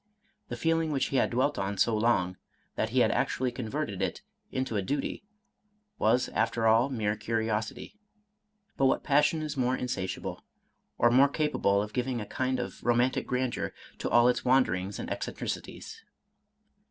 [0.49, 2.35] The feeling which he had dwelt on so long,
[2.73, 5.23] that he had actually converted it into a duty,
[5.99, 7.99] was after all mere curiosity;
[8.77, 10.43] but what passion is more insatiable,
[10.97, 15.07] or more capable of giving a kind of romantic grandeur to all its wanderings and
[15.09, 15.97] eccen tricities?